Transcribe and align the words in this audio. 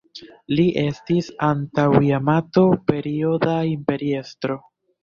Li 0.59 0.63
estis 0.83 1.29
Antaŭ-Jamato-Perioda 1.49 3.57
imperiestro. 3.77 4.61